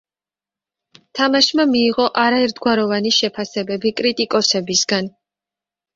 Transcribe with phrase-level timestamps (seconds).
[1.19, 5.13] თამაშმა მიიღო არაერთგვაროვანი შეფასებები კრიტიკოსებისგან.